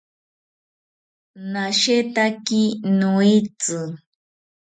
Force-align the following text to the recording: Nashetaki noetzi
Nashetaki 1.51 2.63
noetzi 2.99 3.79